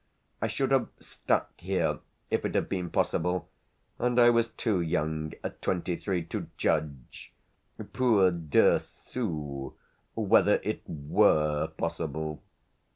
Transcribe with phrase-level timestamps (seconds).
[0.41, 1.99] I should have stuck here
[2.31, 3.47] if it had been possible;
[3.99, 7.31] and I was too young, at twenty three, to judge,
[7.93, 9.73] pour deux sous,
[10.15, 12.41] whether it were possible.